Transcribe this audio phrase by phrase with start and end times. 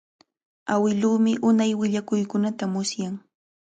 [0.73, 3.15] Awiluumi unay willakuykunata musyan.